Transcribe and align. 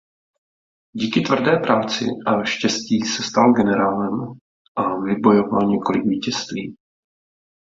Díky 0.93 1.21
tvrdé 1.21 1.57
práci 1.59 2.05
a 2.27 2.43
štěstí 2.43 2.99
se 3.01 3.23
stal 3.23 3.53
generálem 3.53 4.33
a 4.75 4.95
vybojoval 4.99 5.67
několik 5.69 6.03
vítězství. 6.05 6.75